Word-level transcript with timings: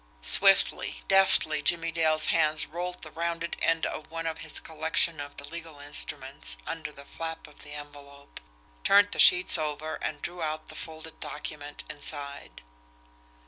Swiftly, 0.23 1.03
deftly, 1.07 1.61
Jimmie 1.61 1.91
Dale's 1.91 2.25
hands 2.33 2.65
rolled 2.65 3.03
the 3.03 3.11
rounded 3.11 3.55
end 3.61 3.85
of 3.85 4.09
one 4.09 4.25
of 4.25 4.39
his 4.39 4.59
collection 4.59 5.19
of 5.19 5.37
the 5.37 5.45
legal 5.47 5.77
instruments 5.79 6.57
under 6.65 6.91
the 6.91 7.05
flap 7.05 7.45
of 7.45 7.59
the 7.61 7.73
envelope, 7.73 8.39
turned 8.83 9.11
the 9.11 9.19
sheets 9.19 9.59
over 9.59 9.97
and 10.01 10.23
drew 10.23 10.41
out 10.41 10.69
the 10.69 10.75
folded 10.75 11.19
document 11.19 11.83
inside. 11.87 12.63